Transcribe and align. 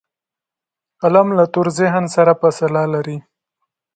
قلم 1.01 1.27
له 1.37 1.45
تور 1.53 1.67
ذهن 1.79 2.05
سره 2.15 2.31
فاصله 2.41 2.83
لري 2.93 3.17